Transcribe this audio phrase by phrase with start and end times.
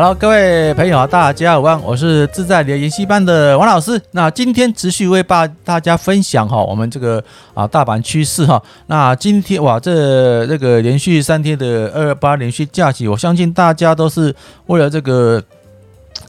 [0.00, 4.00] Hello，各位朋友啊，大家好，我是自在理研习班的王老师。
[4.12, 7.20] 那今天持续为大大家分享哈，我们这个
[7.52, 8.62] 啊大盘趋势哈。
[8.86, 14.32] 那今天哇，这这个连续三天的二二八连续假期，我相信大家都是
[14.66, 15.42] 为了这个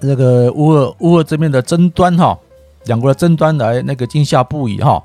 [0.02, 2.36] 这个乌尔乌尔这边的争端哈，
[2.86, 5.00] 两国的争端来那个惊吓不已哈。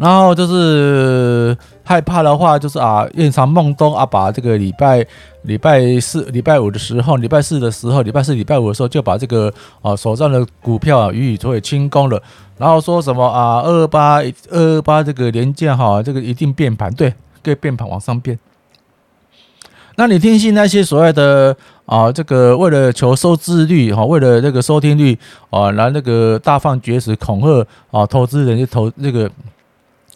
[0.00, 5.06] 然后就是害怕的话，就是啊，夜长梦多啊，把这个礼拜
[5.42, 9.52] 礼拜四、礼拜五的时候，礼拜四的时候，礼拜四、礼拜五的时候，就把这个
[9.82, 12.18] 啊手上的股票啊予以作为清空了。
[12.56, 17.12] 然后说什么啊，二八二二八这个连假哈，这个一定变盘，对，
[17.44, 18.38] 可以变盘往上变。
[19.96, 21.54] 那你听信那些所谓的
[21.84, 25.18] 啊，这个为了求收视率哈，为了这个收听率
[25.50, 29.30] 啊，来那个大放厥词恐吓啊，投资人就投那个。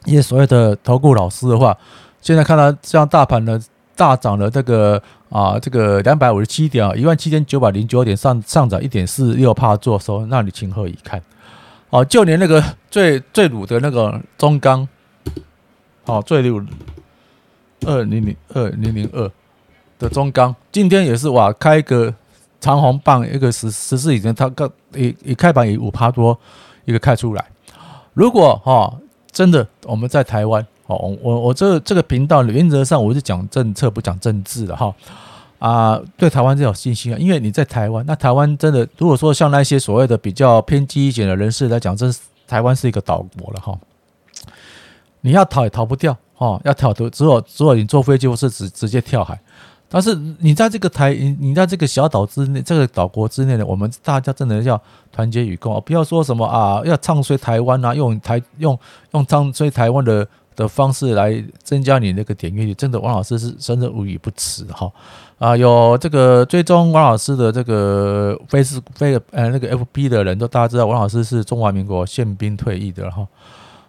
[0.04, 1.76] 一些所谓的投顾老师的话，
[2.20, 3.60] 现在看到像大盘呢
[3.96, 11.22] 大涨了这个啊，这个两百五十七点啊，一万七千九百零九点上上涨一点四六趴做收，那你情何以堪？
[11.90, 14.86] 哦，就连那个最最鲁的那个中钢，
[16.04, 16.62] 哦，最鲁
[17.86, 19.30] 二零零二零零二
[19.98, 22.12] 的中钢，今天也是哇，开一个
[22.60, 26.38] 长红棒，一个十十四已经它个一一开盘以五趴多
[26.84, 27.44] 一个开出来，
[28.12, 28.94] 如果哈。
[29.34, 34.94] 真的，我们在台湾，哦，我我这这个频道原则上我是讲政策不讲政治的哈，
[35.58, 43.76] 啊，对台湾这有信心啊，因为你在台湾，那台湾真的，如果说像那些所谓的比较偏激一点的人士来讲，这是台湾是一个岛国了哈，
[45.22, 49.38] 你要逃也逃不掉哈，要逃的只有只有你坐飞机或是直直接跳海。
[49.88, 54.80] 但是你在这个台，你在这个小岛之内，这个岛国之内呢，我们大家真的要
[55.12, 55.80] 团结与共啊！
[55.80, 58.76] 不要说什么啊，要唱衰台湾啊，用台用
[59.12, 60.26] 用唱衰台湾的
[60.56, 64.90] 的方式来增加你那个点阅率，真的，王老师是真的无语不辞哈
[65.38, 65.56] 啊！
[65.56, 73.28] 有这个追踪王老师的这个 Face 非呃那个 FB 的人都大家知道，王老师是中华民国宪兵退役的哈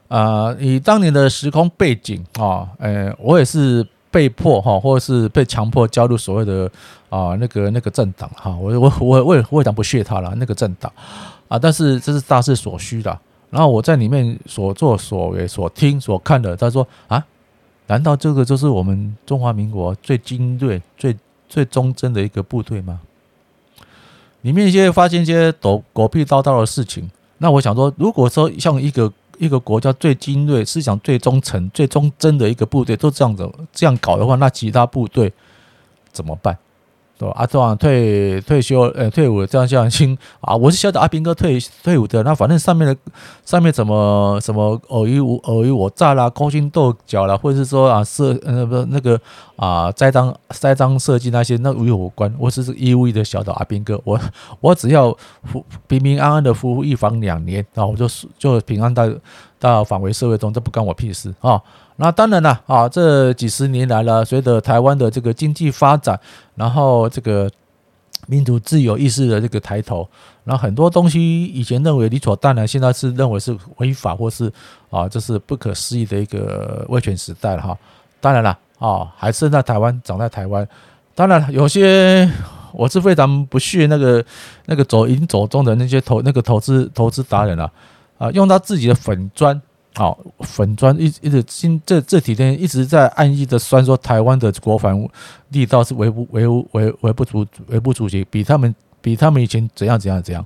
[0.08, 0.56] 啊！
[0.60, 3.88] 以当年的时空背景啊，呃，我也是。
[4.16, 6.72] 被迫哈，或者是被强迫加入所谓的
[7.10, 10.90] 啊那个那个政党哈，我我我我也我也讲不屑他了那个政党
[11.50, 13.20] 啊，但是这是大势所趋的。
[13.50, 17.22] 然后我在里面所作所为所听所看的，他说啊，
[17.88, 21.14] 难道这个就是我们中华民国最精锐、最
[21.50, 23.02] 最忠贞的一个部队吗？
[24.44, 29.12] 里面一些发现一些狗狗屁叨叨的事情，那我想说，如果说像一个。
[29.38, 35.32] 一个国家最精锐、思想最忠诚、最忠贞的一个部队都这样子这样搞的话，那其他部队
[36.12, 36.58] 怎么办？
[37.18, 37.30] 对？
[37.32, 42.96] 啊，这样退退休呃退伍这样这样亲啊，我是晓得阿兵哥退退伍的，那反正上面的
[43.46, 49.20] 上面怎么什么尔虞我尔虞我诈啦，勾心斗角啦，或者是说啊设呃不那个
[49.56, 52.34] 啊栽赃栽赃设计那些，那与我无关。
[52.38, 54.20] 我只是义务的小岛阿兵哥，我
[54.60, 59.10] 我只要服平平安安的服务役房两年，然后我就就平安到
[59.60, 61.62] 到返回社会中，这不关我屁事啊。
[61.98, 66.20] 那当然了啊，这几十年来了，随着台湾的这个经济发展，
[66.56, 67.50] 然后这个
[68.28, 70.06] 民主自由意识的这个抬头，
[70.44, 74.52] 那很多东西以前认为理所当然，现在是认为是违法或是
[74.90, 77.78] 啊，这是不可思议的一个威权时代了哈。
[78.20, 80.68] 当然了啊，还是在台湾，长在台湾。
[81.14, 82.30] 当然，有些
[82.74, 84.26] 我是非常不屑那个
[84.66, 87.72] 那个走已经走中的那些投那个投资投资达人了
[88.18, 89.62] 啊，用他自己的粉砖。
[89.98, 95.08] 好，粉砖一一直今这这几天一直在暗意的酸说台湾的国防
[95.50, 100.46] 力道是微不微不微微不足微不足及，比他们比他们以前怎样怎样怎样。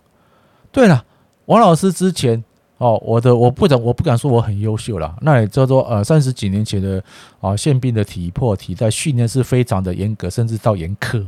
[0.71, 1.03] 对了，
[1.45, 2.43] 王老师之前
[2.77, 7.03] 哦，我的我不敢我不敢说我很优秀了，那也叫做呃三十几年前的
[7.41, 11.25] 啊宪兵的体魄体态训练是非常的严格，甚至到严苛。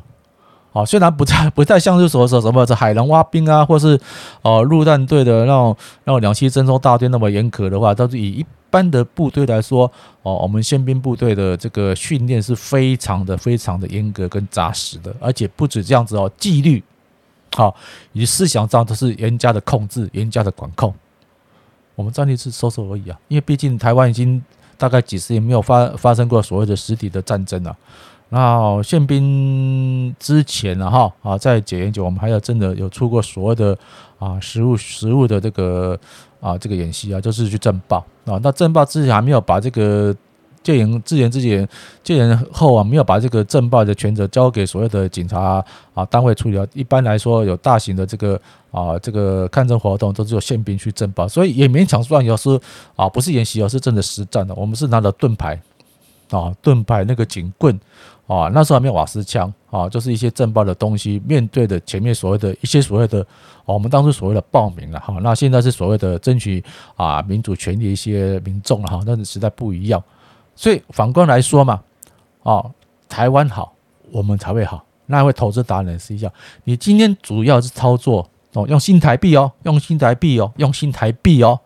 [0.74, 4.00] 好，虽然不太不太像是说说什么这海狼挖兵啊，或是
[4.42, 9.91] 呃陆战队的那种那种两栖侦察大队那么严格的话，但是以一般的部队来说，
[10.23, 16.82] 哦，我们宪兵部队的这个训练是非常的非常的严格跟扎实的，而且不止这样子哦，纪律
[17.53, 17.76] 好
[18.14, 20.94] 以及思想上都是严加的控制、严加的管控。
[21.96, 24.41] 我们战力是收收而已啊，因为毕竟台湾已经
[24.78, 27.76] 大概几十年没有发发生过所谓的实体的战争了。
[28.33, 33.78] 那宪兵之前呢，哈啊，在解严前，我们还有真的有出过所谓的
[34.19, 35.99] 啊实物实物的这个
[36.39, 38.39] 啊这个演习啊，就是去政报啊。
[38.41, 40.16] 那政报之前还没有把这个
[40.63, 41.67] 戒严之前之前
[42.05, 45.61] 戒严后啊，没有把这个政报的权责交给所谓的警察
[45.93, 46.66] 啊单位处理啊。
[46.73, 48.41] 一般来说，有大型的这个
[48.72, 52.57] 啊这个抗争活动，都是由宪兵去政报，所以也勉强算有时
[52.95, 54.55] 啊不是演习，而是真的实战的。
[54.55, 55.61] 我们是拿了盾牌。
[56.29, 57.78] 啊，盾牌那个警棍
[58.33, 61.22] 啊，那时候还没有瓦斯枪啊，就是一些震爆的东西。
[61.25, 63.25] 面对的前面所谓的一些所谓的，
[63.66, 66.63] 我们当初所谓的暴民了哈，那现在是所谓的争取
[66.95, 70.01] 啊民主权利一些民众了哈，但是时代不一样。
[70.55, 71.81] 所以反观来说嘛，
[72.43, 72.72] 哦，
[73.09, 73.73] 台湾好，
[74.11, 74.81] 我们才会好。
[75.07, 76.31] 那位投资达人是一样，
[76.63, 81.59] 你今天主要是操作哦，用新台币哦，用新台币哦，用新台币哦，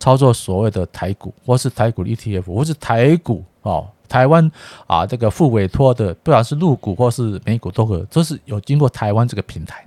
[0.00, 4.50] 操作所谓的台股，或是台股 ETF，或是台股哦，台湾
[4.86, 9.82] 啊这个付委托的，不管是入股或是美股都可，都是有经过台湾这个平台。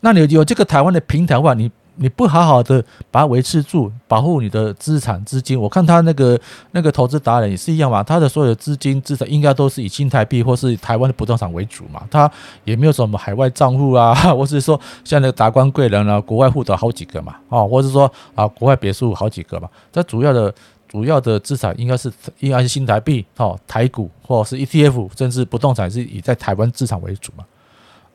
[0.00, 1.70] 那你有这个台湾的平台的话，你。
[1.96, 5.56] 你不好好的把它维持住，保护你的资产资金。
[5.56, 6.36] 我看他那个
[6.72, 12.28] 那个投资达人也是一样嘛，他的所有的资金资产应该都是以新台币或是台湾的不动产为主嘛，他
[12.64, 20.52] 也没有什么海外账户啊， 或是说像那个达官贵人啊，国外户头好几个嘛，哦，或者说啊国外别墅好几个嘛，他主要的
[20.94, 27.44] 主要的资产应该是应该是新台币哈，台股或者是 ETF，甚至不动产是以在台湾资产为主嘛。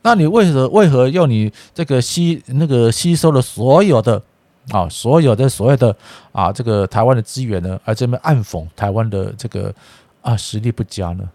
[0.02, 4.22] 那你为何为何用你这个吸那个吸收了所有的
[4.70, 5.94] 啊所有的所谓的
[6.31, 9.74] 啊这个台湾的资源呢，而这边暗讽台湾的这个
[10.22, 11.30] 啊实力不佳呢？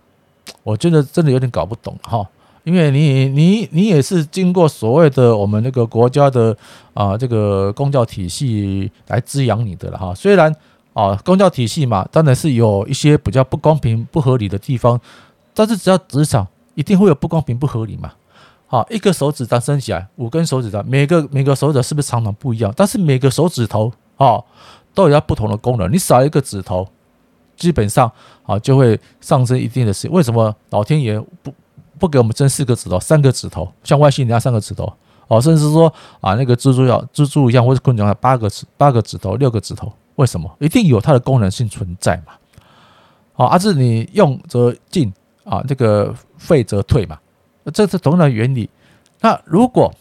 [0.62, 2.26] 我觉得真的有点搞不懂哈，
[2.62, 6.56] 因为你你你也是经过所谓的我们那个国家的
[6.94, 10.14] 啊这个公教体系来滋养你的了哈。
[10.14, 10.50] 虽然
[10.94, 14.98] 啊公教体系嘛，当然是有一些比较不公平不合理的地方，
[15.52, 18.12] 但是只要职场一定会有不公平不合理嘛。
[18.68, 22.72] 啊，一个手指头伸起来，五根手指头，每个每个手指是不是常常不一样？
[22.74, 24.42] 但是每个手指头啊，
[24.94, 25.92] 都有它不同的功能。
[25.92, 26.88] 你少一个指头，
[27.56, 28.10] 基本上
[28.44, 30.08] 啊就会上升一定的事。
[30.08, 31.54] 为什么老天爷不
[31.98, 33.70] 不给我们增四个指头、三个指头？
[33.84, 34.92] 像外星人家三个指头
[35.28, 39.92] 哦，甚至说啊那个蜘蛛要蜘蛛一样，或者昆虫啊八个指八个指头、六个指头？
[40.16, 40.54] 为什么？
[40.60, 42.34] 一定有它的功能性存在嘛？
[43.32, 45.12] 好，阿志你用则进
[45.44, 47.18] 啊，这个废则退嘛。
[47.72, 48.68] 这是同样的原理。
[49.20, 49.92] 那如果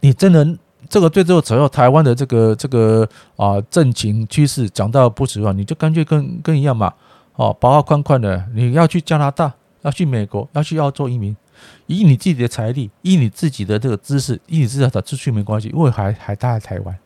[0.00, 0.58] 你真能
[0.88, 6.92] 这个对这个左右台湾的这个这个啊政情趋势讲到不实话，你就干脆跟跟一样嘛，
[7.34, 9.52] 哦，包括宽宽的，你要去加拿大，
[9.82, 11.36] 要去美国，要去澳洲移民，
[11.86, 16.98] 以你自己的财力，以你自己的这个知识，以你自己的出去没关系，因为还还待在台湾。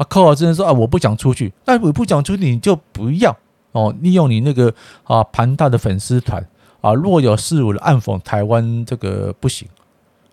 [0.00, 0.22] 啊，靠！
[0.22, 3.36] 我真的说啊，我不想出去，那我不想出去，你就不要
[3.72, 4.72] 哦，利用你那个
[5.04, 6.44] 啊庞大的粉丝团。
[6.80, 9.68] 啊，若有似无的暗讽台湾这个不行，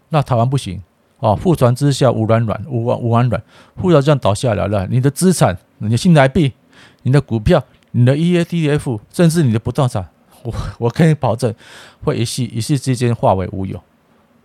[0.08, 0.82] 那台湾不行
[1.20, 1.36] 啊！
[1.36, 3.44] 覆船之下无完卵，无无完卵，
[3.76, 6.54] 护照这样倒下来了，你的资产、你的新台币、
[7.04, 7.62] 你的股票、
[7.92, 10.08] 你的 EATF 甚至你的不动产，
[10.44, 11.54] 我我可以保证，
[12.06, 13.78] 会一夕一夕之间化为乌有。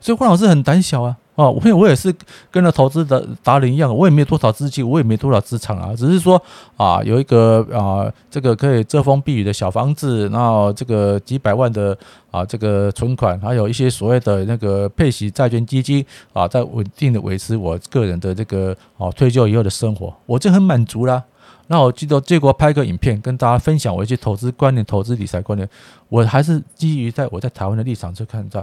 [0.01, 1.17] 所以黄老师很胆小啊。
[1.35, 2.15] 哦，因为我也是
[2.51, 6.41] 跟了投资的达人一样，我也没有多少资金，我也没多少资产啊，只是说
[6.77, 11.97] 啊，有一个啊，这个可以遮风避雨的小房子，然后这个几百万的
[12.31, 21.25] 啊，这个存款，还有一些所谓的那个配息债券基金啊，在稳定的维持我个人的这个啊退休以后的生活，我就很满足啦。
[21.69, 25.67] 那我记得结果拍个影片跟大家分享我一些投资观念、投资理财观念，
[26.11, 28.63] 我还是基于在我在台湾的立场去看待。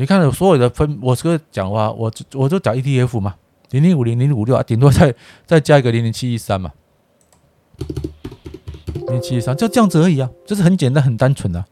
[0.00, 3.34] 你看，所有的分，我这个讲话，我我就讲 ETF 嘛，
[3.70, 5.12] 零零五零零五六啊，顶多再
[5.44, 6.70] 再加一个零零七一三嘛，
[9.08, 11.64] 零七一三就这样子而已啊，就是很简单很单纯的。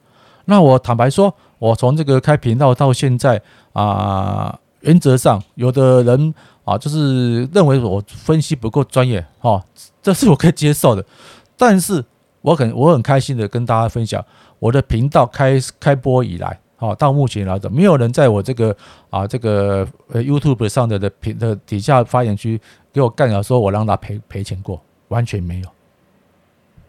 [0.46, 3.40] 那我坦白说，我从这个开频道到现在
[3.72, 6.34] 啊，原则上有的人
[6.64, 9.64] 啊，就是认为我分析不够专业，哈，
[10.02, 11.06] 这是我可以接受的。
[11.56, 12.04] 但是
[12.40, 14.24] 我很我很开心的跟大家分享，
[14.58, 16.58] 我的频道开开播以来。
[16.78, 18.76] 好，到目前来的没有人在我这个
[19.08, 22.60] 啊这个呃 YouTube 上的的评的底下发言区
[22.92, 24.78] 给我干了，说我让他赔赔钱过，
[25.08, 25.68] 完全没有，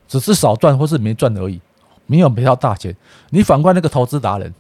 [0.06, 1.62] 只是少赚或是没赚而已，
[2.06, 2.94] 没有赔到大钱。
[3.30, 4.54] 你反观那个投资达人，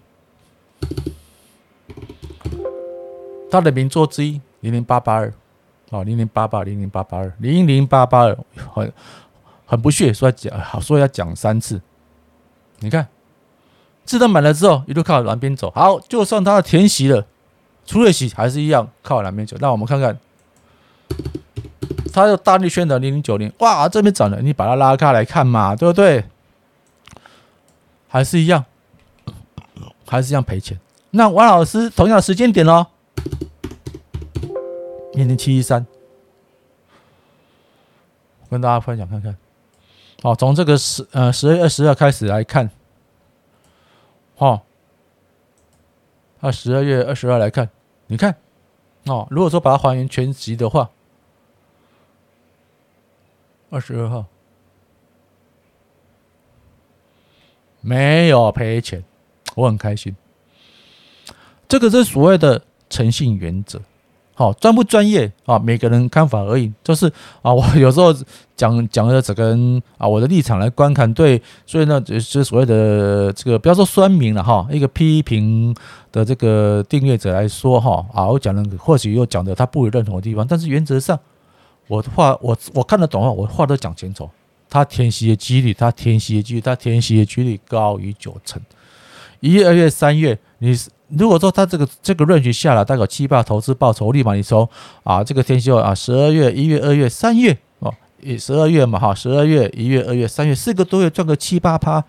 [3.51, 5.33] 他的名作之一零零八八二，
[5.89, 8.37] 哦零零八八零零八八二零零八八二，
[8.73, 8.93] 很
[9.65, 11.81] 很不屑说要讲，好说要讲三次，
[12.79, 13.05] 你看。
[14.07, 15.69] 自动买了之后，一路靠南边走。
[15.75, 17.25] 好，就算它填息了，
[17.85, 19.57] 除了息还是一样靠南边走。
[19.59, 20.17] 那我们看看，
[22.13, 26.23] 它有大力圈的零零九零，哇，这边涨了，你把它拉开来看嘛，对不对？
[28.07, 28.63] 还是一样，
[30.07, 30.79] 还是一样赔钱。
[31.11, 32.87] 那王老师同样的时间点哦，
[35.15, 35.85] 零零七一三，
[38.49, 39.35] 跟大家分享看看。
[40.23, 42.69] 好，从这个十呃十月二十二开始来看。
[44.37, 44.61] 哦，
[46.39, 47.69] 那十二月二十二来看，
[48.05, 48.37] 你看，
[49.05, 50.91] 哦，如果说把它还原全集的话，
[53.69, 54.25] 二十二号，
[57.81, 59.03] 没有赔钱，
[59.55, 60.15] 我很开心。
[61.67, 63.81] 这个是所谓的诚信原则。
[64.39, 65.57] 好，专不专业啊？
[65.57, 66.71] 每个人看法而已。
[66.83, 68.13] 就是啊，我 有时候
[68.55, 75.75] 讲讲的这个人啊，我的立场来观看，对，所以呢，就是所谓的这个不要说酸民了哈，一个批评
[76.11, 81.19] 的这个订阅者来说哈啊，我讲的或许又讲的他不认同的地方，但是原则上，
[81.87, 84.29] 我的话我我看得懂啊，我话都讲清楚。
[84.69, 88.61] 他填息的几率，他填息的几率，他填息的几率高于九成。
[89.39, 90.91] 一月、二月、三月，你是。
[91.09, 94.67] 如果说他这个这个润局下来，大概七八投资报酬率嘛，你从
[95.03, 97.93] 啊，这个天息啊，十二月、一月、二月、三月哦，
[98.37, 102.03] 十二月嘛哈，十二月、一月、二月、三月四个多月赚个七八趴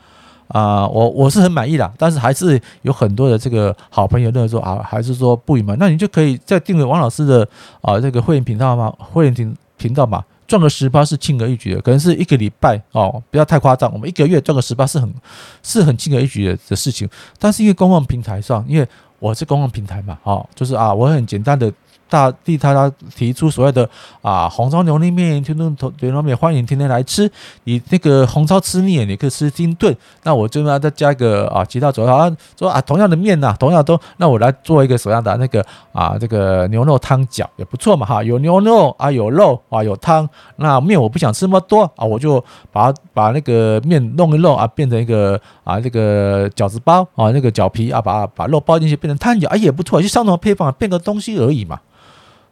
[0.48, 7.48] 啊，我我是很满意的，但是还是有很多的这个好朋友认为说啊，还是说不满，那你就可以再订阅王老师的
[7.80, 10.24] 啊这个会员频道嘛，会员频频道嘛。
[10.48, 13.92] 赚个十八是轻而易举的，可能是一个礼拜哦，不要太夸张。
[13.92, 15.14] 我们一个月赚个十八是很
[15.62, 17.08] 是很轻而易举的的事情。
[17.38, 18.88] 但是因为公共平台上，因为
[19.20, 21.72] 我是公共平台嘛，哦，就是啊，我很简单的。
[22.08, 23.88] 大地他他提出所谓的
[24.22, 27.30] 啊红烧牛肉面、天顿牛牛肉面，欢迎天天来吃。
[27.64, 29.94] 你那个红烧吃腻了，你可以吃金炖。
[30.22, 40.28] 那我就要再加一个啊其他佐料啊，说啊同样的面呐、同样都，那我来做一个什么样的那个啊这个牛肉汤饺也不错嘛哈，有牛肉啊有肉啊有汤。
[40.56, 51.78] 那面我不想吃那么多啊，我就把把那个面弄一弄啊，变成一个啊这个饺子包啊那个饺皮啊，把把肉包进去变成汤饺啊也不错，就相同的配方变个东西而已嘛。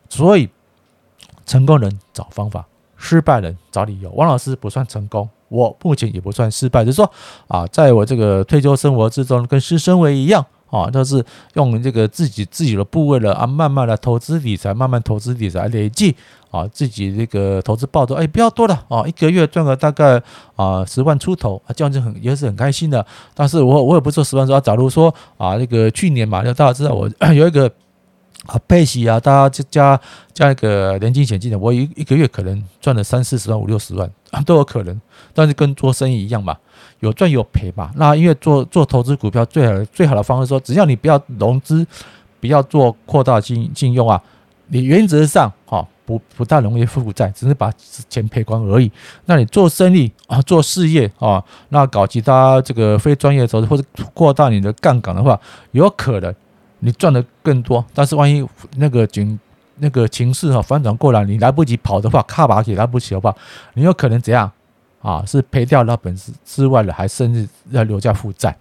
[0.09, 0.49] 所以，
[1.45, 4.11] 成功人找方法，失败人找理由。
[4.11, 7.11] 王老师不算成功，我目前也不算失败，就是说
[7.49, 16.17] 啊，在我这个退休生活之中，跟施升维一样啊，都是用这个自己自己的部位了啊，慢慢的投资理财，慢慢投资理财，累计
[16.51, 20.21] 啊自己这个投资报酬，哎，不要多了啊，一个月赚个大概
[20.57, 23.07] 啊十万出头啊，这样就很也是很开心的。
[23.35, 27.71] 但是我我也不说十万说，假如说啊，那个去年嘛，就大家知道我 有一个。
[28.47, 30.01] 啊，配息啊，大家就加
[30.33, 34.11] 加一个年金险进来，我一一个月可能赚了三四十万、五六十万
[34.45, 35.01] 都有可能。
[35.35, 36.57] 但是跟做生意一样嘛，
[37.01, 37.91] 有赚有赔嘛。
[37.97, 41.87] 那因为做做投资股票最好最好的方式说，只要你不要融资，
[42.41, 44.23] 不要做扩大金信用啊，
[44.69, 47.73] 你原则上哈不不大容易负债，只是把
[48.09, 48.91] 钱赔光而已。
[49.25, 53.83] 那你做生意啊，做事业啊，那搞其他这个非专业投资或者
[54.15, 55.39] 扩大你的杠杆的话，
[55.73, 56.33] 有可能。
[56.79, 59.39] 你赚的更多，但是万一那个情
[59.79, 63.35] 那个情势哈反转过来，你来不及跑的话，卡把也来不及的话，
[63.75, 64.51] 你有可能怎样
[65.03, 65.25] 啊？
[65.27, 68.57] 是赔掉那本事之外的，还甚至要留下负债。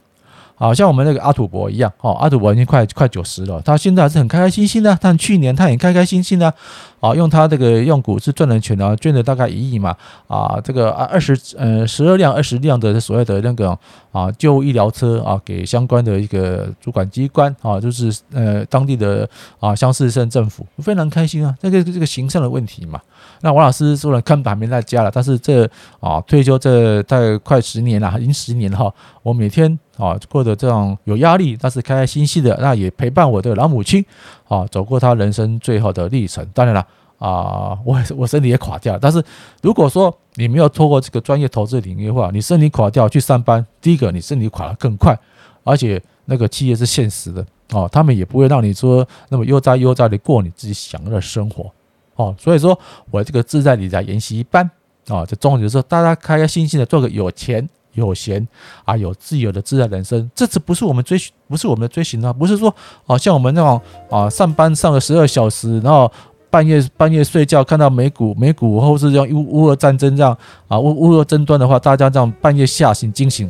[0.56, 4.98] 好像我们那个阿土伯一样，哦，阿土伯已经快快九十了，他现在还是很开开心心的。
[5.02, 6.52] 但去年他也开开心心的，
[7.00, 9.96] 啊，用他这个用股市赚的钱呢，捐了大概一亿嘛，
[10.28, 13.78] 啊，这个二十呃十二辆二十辆的所谓的那个
[14.12, 21.54] 啊救护医疗车啊，给相关的一个主管机关啊，就是呃当地的啊乡市镇政府，非常开心啊。
[21.62, 23.00] 这个这个形象的问题嘛，
[23.42, 29.78] 那王老师虽然，看板没在家了，但是这啊退休这大概快十年了，已经十年了哈，我每天。
[29.98, 34.04] 啊，过得这样有压力，但是开开心心的，那也陪伴我的老母亲
[34.46, 36.46] 啊，走过她人生最后的历程。
[36.54, 36.86] 当然了，
[37.18, 39.00] 啊， 我我身体也垮掉。
[39.00, 39.24] 但是
[39.62, 45.18] 如果说你没有透过这个专业投资领域的话，你身体垮掉去上班，第一个你身体垮得更快，
[45.64, 51.72] 而且那个企业是现实的哦，他们也不会让你说那么悠哉悠哉的过你自己想要的生活
[52.16, 52.36] 哦。
[52.38, 52.78] 所以说
[53.12, 54.70] 我这个自在理财研习班
[55.08, 57.68] 啊，这宗旨就是说大家开开心心的做个有钱。
[57.96, 58.46] 有闲
[58.84, 62.68] 啊，有自由的自在人生，这次不是我们追寻，不是我们的追寻啊，不是说
[63.08, 66.12] 啊，像我们那种啊，上班上了十二小时，然后
[66.50, 73.50] 半夜半夜睡觉，看到美股美股或是这样乌乌俄战争这样啊，乌乌俄争端的话，大家这样半夜吓醒惊醒，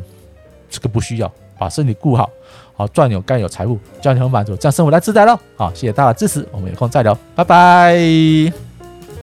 [0.70, 2.30] 这个不需要，把身体顾好，
[2.76, 5.38] 好赚有干有财富，这样就很满足，这样生活来自在喽。
[5.56, 8.65] 好，谢谢大家的支持，我们有空再聊，拜拜。